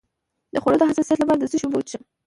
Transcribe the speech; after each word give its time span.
د 0.53 0.55
خوړو 0.63 0.77
د 0.79 0.83
حساسیت 0.89 1.17
لپاره 1.19 1.39
د 1.39 1.45
څه 1.51 1.55
شي 1.59 1.65
اوبه 1.65 1.77
وڅښم؟ 1.79 2.03